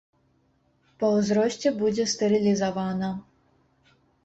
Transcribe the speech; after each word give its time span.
Па 1.03 1.07
ўзросце 1.17 1.73
будзе 1.83 2.07
стэрылізавана. 2.15 3.13